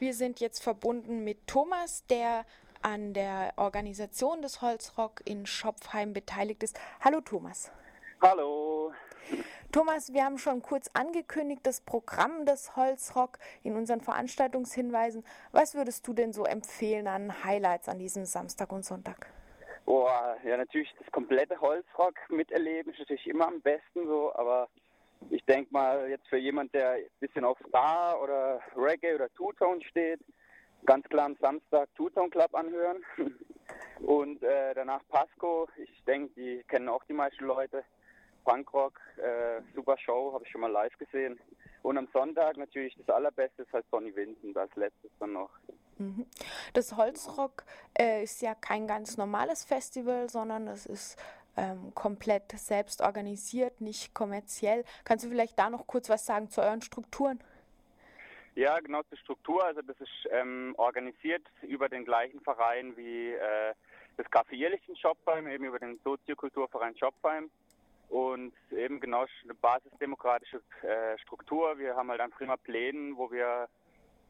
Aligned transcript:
Wir 0.00 0.14
sind 0.14 0.38
jetzt 0.38 0.62
verbunden 0.62 1.24
mit 1.24 1.48
Thomas, 1.48 2.06
der 2.06 2.46
an 2.82 3.14
der 3.14 3.52
Organisation 3.56 4.42
des 4.42 4.62
Holzrock 4.62 5.22
in 5.24 5.44
Schopfheim 5.44 6.12
beteiligt 6.12 6.62
ist. 6.62 6.78
Hallo 7.00 7.20
Thomas. 7.20 7.72
Hallo. 8.22 8.92
Thomas, 9.72 10.12
wir 10.12 10.24
haben 10.24 10.38
schon 10.38 10.62
kurz 10.62 10.88
angekündigt, 10.94 11.62
das 11.64 11.80
Programm 11.80 12.46
des 12.46 12.76
Holzrock 12.76 13.40
in 13.64 13.74
unseren 13.74 14.00
Veranstaltungshinweisen. 14.00 15.24
Was 15.50 15.74
würdest 15.74 16.06
du 16.06 16.12
denn 16.12 16.32
so 16.32 16.44
empfehlen 16.44 17.08
an 17.08 17.42
Highlights 17.42 17.88
an 17.88 17.98
diesem 17.98 18.24
Samstag 18.24 18.70
und 18.70 18.84
Sonntag? 18.84 19.26
Boah, 19.84 20.36
ja, 20.44 20.56
natürlich 20.56 20.94
das 21.00 21.10
komplette 21.10 21.60
Holzrock 21.60 22.14
miterleben 22.28 22.92
ist 22.92 23.00
natürlich 23.00 23.26
immer 23.26 23.48
am 23.48 23.60
besten 23.62 24.06
so, 24.06 24.32
aber 24.36 24.68
ich 25.30 25.44
denke 25.44 25.72
mal, 25.72 26.08
jetzt 26.08 26.28
für 26.28 26.38
jemand, 26.38 26.74
der 26.74 26.92
ein 26.92 27.04
bisschen 27.20 27.44
auf 27.44 27.58
Star 27.68 28.20
oder 28.22 28.60
Reggae 28.76 29.14
oder 29.14 29.32
Two-Tone 29.34 29.82
steht, 29.84 30.20
ganz 30.86 31.06
klar 31.08 31.26
am 31.26 31.36
Samstag 31.40 31.88
Two-Tone 31.96 32.30
Club 32.30 32.54
anhören. 32.54 33.04
Und 34.00 34.42
äh, 34.42 34.74
danach 34.74 35.02
Pasco, 35.08 35.68
ich 35.76 36.02
denke, 36.04 36.32
die 36.34 36.64
kennen 36.68 36.88
auch 36.88 37.04
die 37.04 37.12
meisten 37.12 37.44
Leute. 37.44 37.84
Punkrock, 38.44 38.98
äh, 39.18 39.60
super 39.74 39.98
Show, 39.98 40.32
habe 40.32 40.44
ich 40.44 40.50
schon 40.50 40.62
mal 40.62 40.70
live 40.70 40.96
gesehen. 40.96 41.38
Und 41.82 41.98
am 41.98 42.08
Sonntag 42.12 42.56
natürlich 42.56 42.96
das 42.96 43.14
Allerbeste 43.14 43.62
ist 43.62 43.72
halt 43.72 43.84
Sonny 43.90 44.14
Vincent 44.14 44.56
als 44.56 44.74
letztes 44.76 45.10
dann 45.18 45.34
noch. 45.34 45.50
Mhm. 45.98 46.26
Das 46.72 46.96
Holzrock 46.96 47.64
äh, 47.98 48.22
ist 48.22 48.40
ja 48.40 48.54
kein 48.54 48.86
ganz 48.86 49.16
normales 49.16 49.64
Festival, 49.64 50.30
sondern 50.30 50.68
es 50.68 50.86
ist 50.86 51.18
ähm, 51.58 51.92
komplett 51.94 52.52
selbst 52.52 53.00
organisiert, 53.00 53.80
nicht 53.80 54.14
kommerziell. 54.14 54.84
Kannst 55.04 55.24
du 55.24 55.28
vielleicht 55.28 55.58
da 55.58 55.68
noch 55.68 55.86
kurz 55.86 56.08
was 56.08 56.24
sagen 56.24 56.48
zu 56.50 56.62
euren 56.62 56.82
Strukturen? 56.82 57.40
Ja, 58.54 58.78
genau 58.80 59.02
zur 59.02 59.18
Struktur. 59.18 59.64
Also 59.64 59.82
das 59.82 60.00
ist 60.00 60.28
ähm, 60.30 60.74
organisiert 60.78 61.42
über 61.62 61.88
den 61.88 62.04
gleichen 62.04 62.40
Verein 62.40 62.96
wie 62.96 63.32
äh, 63.32 63.74
das 64.16 64.26
Café 64.26 64.56
Ehrlichen 64.56 64.96
Schopfheim, 64.96 65.48
eben 65.48 65.64
über 65.64 65.78
den 65.78 65.98
Soziokulturverein 66.04 66.96
Schopfheim. 66.96 67.50
Und 68.08 68.54
eben 68.70 69.00
genau 69.00 69.26
eine 69.44 69.54
basisdemokratische 69.54 70.62
äh, 70.82 71.18
Struktur. 71.18 71.78
Wir 71.78 71.94
haben 71.94 72.10
halt 72.10 72.20
einfach 72.20 72.40
immer 72.40 72.56
Pläne, 72.56 73.16
wo 73.16 73.30
wir 73.30 73.68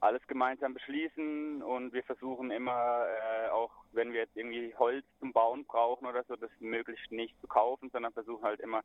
alles 0.00 0.26
gemeinsam 0.26 0.74
beschließen 0.74 1.62
und 1.62 1.92
wir 1.92 2.02
versuchen 2.02 2.50
immer 2.50 3.06
äh, 3.06 3.35
wenn 3.96 4.12
wir 4.12 4.20
jetzt 4.20 4.36
irgendwie 4.36 4.74
Holz 4.78 5.04
zum 5.18 5.32
Bauen 5.32 5.64
brauchen 5.64 6.06
oder 6.06 6.22
so, 6.28 6.36
das 6.36 6.50
möglichst 6.60 7.10
nicht 7.10 7.34
zu 7.40 7.46
kaufen, 7.46 7.90
sondern 7.90 8.12
versuchen 8.12 8.44
halt 8.44 8.60
immer 8.60 8.82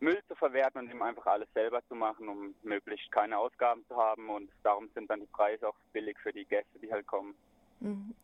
Müll 0.00 0.20
zu 0.28 0.34
verwerten 0.34 0.80
und 0.80 0.90
eben 0.90 1.02
einfach 1.02 1.26
alles 1.26 1.48
selber 1.54 1.82
zu 1.88 1.94
machen, 1.94 2.28
um 2.28 2.54
möglichst 2.62 3.10
keine 3.12 3.38
Ausgaben 3.38 3.84
zu 3.86 3.96
haben 3.96 4.30
und 4.30 4.50
darum 4.62 4.88
sind 4.94 5.10
dann 5.10 5.20
die 5.20 5.26
Preise 5.26 5.68
auch 5.68 5.76
billig 5.92 6.16
für 6.22 6.32
die 6.32 6.44
Gäste, 6.44 6.78
die 6.78 6.92
halt 6.92 7.06
kommen. 7.06 7.34
Mhm. 7.80 8.14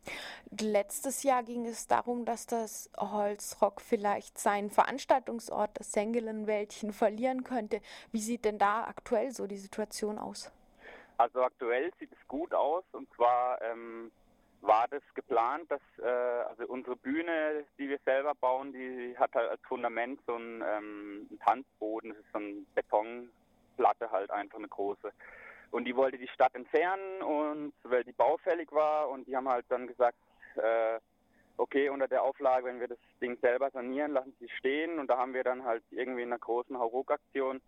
Letztes 0.58 1.22
Jahr 1.22 1.42
ging 1.42 1.66
es 1.66 1.86
darum, 1.86 2.24
dass 2.24 2.46
das 2.46 2.90
Holzrock 2.96 3.80
vielleicht 3.80 4.38
seinen 4.38 4.70
Veranstaltungsort, 4.70 5.78
das 5.78 5.92
Sengelenwäldchen, 5.92 6.92
verlieren 6.92 7.44
könnte. 7.44 7.80
Wie 8.10 8.20
sieht 8.20 8.44
denn 8.44 8.58
da 8.58 8.84
aktuell 8.84 9.32
so 9.32 9.46
die 9.46 9.58
Situation 9.58 10.18
aus? 10.18 10.50
Also 11.18 11.42
aktuell 11.42 11.90
sieht 11.98 12.10
es 12.12 12.28
gut 12.28 12.54
aus 12.54 12.84
und 12.92 13.12
zwar 13.14 13.60
ähm, 13.62 14.10
war 14.62 14.86
das 14.88 15.02
geplant, 15.14 15.70
dass 15.70 15.80
äh, 16.02 16.06
also 16.06 16.66
unsere 16.66 16.96
Bühne, 16.96 17.64
die 17.78 17.88
wir 17.88 17.98
selber 18.04 18.34
bauen, 18.34 18.72
die 18.72 19.16
hat 19.18 19.34
halt 19.34 19.50
als 19.50 19.60
Fundament 19.66 20.20
so 20.26 20.34
einen, 20.34 20.62
ähm, 20.62 21.26
einen 21.30 21.38
Tanzboden, 21.44 22.10
das 22.10 22.18
ist 22.18 22.32
so 22.32 22.38
eine 22.38 22.54
Betonplatte 22.74 24.10
halt 24.10 24.30
einfach 24.30 24.58
eine 24.58 24.68
große. 24.68 25.12
Und 25.70 25.84
die 25.84 25.96
wollte 25.96 26.18
die 26.18 26.28
Stadt 26.28 26.54
entfernen 26.54 27.22
und 27.22 27.72
weil 27.84 28.04
die 28.04 28.12
baufällig 28.12 28.70
war 28.72 29.08
und 29.08 29.26
die 29.26 29.36
haben 29.36 29.48
halt 29.48 29.64
dann 29.68 29.86
gesagt, 29.86 30.18
äh, 30.56 30.98
okay, 31.56 31.88
unter 31.88 32.08
der 32.08 32.22
Auflage, 32.22 32.66
wenn 32.66 32.80
wir 32.80 32.88
das 32.88 32.98
Ding 33.20 33.38
selber 33.40 33.70
sanieren, 33.70 34.12
lassen 34.12 34.34
sie 34.40 34.48
stehen 34.58 34.98
und 34.98 35.08
da 35.08 35.18
haben 35.18 35.34
wir 35.34 35.44
dann 35.44 35.64
halt 35.64 35.84
irgendwie 35.90 36.22
in 36.22 36.28
einer 36.28 36.38
großen 36.38 36.78
Hauruck-Aktion 36.78 37.60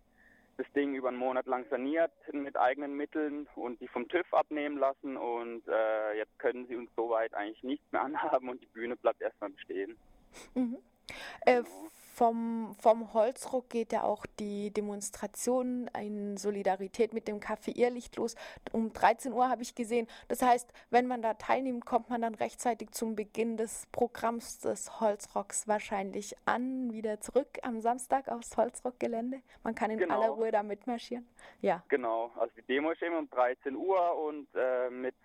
das 0.57 0.71
Ding 0.73 0.95
über 0.95 1.09
einen 1.09 1.17
Monat 1.17 1.45
lang 1.45 1.65
saniert 1.69 2.11
mit 2.31 2.57
eigenen 2.57 2.95
Mitteln 2.95 3.47
und 3.55 3.79
die 3.81 3.87
vom 3.87 4.07
TÜV 4.07 4.33
abnehmen 4.33 4.77
lassen 4.77 5.17
und 5.17 5.67
äh, 5.67 6.17
jetzt 6.17 6.37
können 6.39 6.67
sie 6.67 6.75
uns 6.75 6.89
soweit 6.95 7.33
eigentlich 7.33 7.63
nichts 7.63 7.91
mehr 7.91 8.01
anhaben 8.03 8.49
und 8.49 8.61
die 8.61 8.67
Bühne 8.67 8.95
bleibt 8.95 9.21
erstmal 9.21 9.49
bestehen. 9.49 9.97
Mhm. 10.55 10.77
Äh, 11.45 11.63
genau. 11.63 11.69
Vom, 12.13 12.75
vom 12.79 13.11
Holzruck 13.15 13.71
geht 13.71 13.91
ja 13.91 14.03
auch 14.03 14.27
die 14.39 14.69
Demonstration 14.69 15.89
in 15.99 16.37
Solidarität 16.37 17.11
mit 17.11 17.27
dem 17.27 17.39
Café 17.39 17.75
Irrlicht 17.75 18.17
los. 18.17 18.35
Um 18.71 18.93
13 18.93 19.33
Uhr 19.33 19.49
habe 19.49 19.63
ich 19.63 19.73
gesehen. 19.73 20.05
Das 20.27 20.43
heißt, 20.43 20.71
wenn 20.91 21.07
man 21.07 21.23
da 21.23 21.33
teilnimmt, 21.33 21.87
kommt 21.87 22.11
man 22.11 22.21
dann 22.21 22.35
rechtzeitig 22.35 22.91
zum 22.91 23.15
Beginn 23.15 23.57
des 23.57 23.87
Programms 23.91 24.59
des 24.59 24.99
Holzrocks 24.99 25.67
wahrscheinlich 25.67 26.35
an, 26.45 26.93
wieder 26.93 27.19
zurück 27.19 27.57
am 27.63 27.81
Samstag 27.81 28.27
aufs 28.27 28.57
Holzrockgelände. 28.57 29.41
Man 29.63 29.73
kann 29.73 29.89
in 29.89 29.97
genau. 29.97 30.21
aller 30.21 30.29
Ruhe 30.29 30.51
da 30.51 30.61
mitmarschieren. 30.61 31.27
Ja. 31.61 31.83
Genau, 31.89 32.31
also 32.35 32.53
die 32.57 32.61
Demo 32.61 32.91
ist 32.91 33.01
eben 33.01 33.15
um 33.15 33.27
13 33.31 33.75
Uhr 33.75 34.15
und 34.19 34.47
äh, 34.53 34.91
mit 34.91 35.15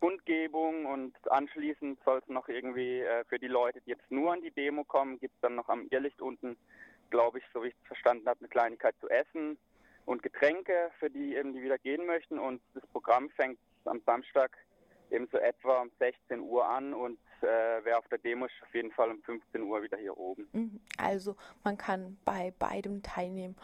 Kundgebung 0.00 0.86
und 0.86 1.14
anschließend 1.30 1.98
soll 2.04 2.18
es 2.18 2.28
noch 2.28 2.48
irgendwie 2.48 3.00
äh, 3.00 3.24
für 3.24 3.38
die 3.38 3.48
Leute, 3.48 3.80
die 3.82 3.90
jetzt 3.90 4.10
nur 4.10 4.32
an 4.32 4.40
die 4.40 4.50
Demo 4.50 4.82
kommen, 4.84 5.20
gibt 5.20 5.34
es 5.34 5.40
dann 5.42 5.54
noch 5.54 5.68
am 5.68 5.86
Irrlicht 5.90 6.20
unten, 6.22 6.56
glaube 7.10 7.38
ich, 7.38 7.44
so 7.52 7.62
wie 7.62 7.68
ich 7.68 7.74
es 7.82 7.86
verstanden 7.86 8.26
habe, 8.26 8.40
eine 8.40 8.48
Kleinigkeit 8.48 8.94
zu 9.00 9.08
essen 9.08 9.58
und 10.06 10.22
Getränke 10.22 10.90
für 10.98 11.10
die 11.10 11.36
eben, 11.36 11.52
die 11.52 11.62
wieder 11.62 11.78
gehen 11.78 12.06
möchten. 12.06 12.38
Und 12.38 12.62
das 12.74 12.86
Programm 12.88 13.28
fängt 13.30 13.58
am 13.84 14.00
Samstag 14.06 14.56
eben 15.10 15.28
so 15.30 15.38
etwa 15.38 15.82
um 15.82 15.90
16 15.98 16.40
Uhr 16.40 16.66
an 16.66 16.94
und 16.94 17.18
äh, 17.42 17.84
wer 17.84 17.98
auf 17.98 18.08
der 18.08 18.18
Demo 18.18 18.46
ist, 18.46 18.54
auf 18.62 18.74
jeden 18.74 18.92
Fall 18.92 19.10
um 19.10 19.22
15 19.22 19.62
Uhr 19.62 19.82
wieder 19.82 19.98
hier 19.98 20.16
oben. 20.16 20.48
Mhm. 20.52 20.80
Also 20.96 21.36
man 21.62 21.76
kann 21.76 22.16
bei 22.24 22.54
beidem 22.58 23.02
teilnehmen. 23.02 23.56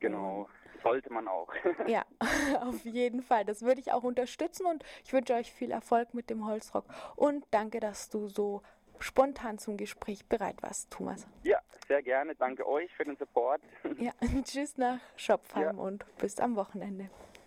Genau 0.00 0.48
sollte 0.84 1.12
man 1.12 1.26
auch. 1.26 1.48
ja, 1.88 2.04
auf 2.60 2.84
jeden 2.84 3.22
Fall. 3.22 3.44
Das 3.44 3.62
würde 3.62 3.80
ich 3.80 3.90
auch 3.90 4.04
unterstützen 4.04 4.66
und 4.66 4.84
ich 5.04 5.12
wünsche 5.12 5.34
euch 5.34 5.52
viel 5.52 5.72
Erfolg 5.72 6.14
mit 6.14 6.30
dem 6.30 6.46
Holzrock. 6.46 6.84
Und 7.16 7.44
danke, 7.50 7.80
dass 7.80 8.10
du 8.10 8.28
so 8.28 8.62
spontan 9.00 9.58
zum 9.58 9.76
Gespräch 9.76 10.26
bereit 10.26 10.62
warst, 10.62 10.92
Thomas. 10.92 11.26
Ja, 11.42 11.58
sehr 11.88 12.02
gerne. 12.02 12.36
Danke 12.36 12.66
euch 12.68 12.94
für 12.94 13.04
den 13.04 13.16
Support. 13.16 13.60
ja, 13.98 14.12
tschüss 14.44 14.78
nach 14.78 15.00
Schopfheim 15.16 15.76
ja. 15.76 15.82
und 15.82 16.04
bis 16.18 16.38
am 16.38 16.54
Wochenende. 16.54 17.10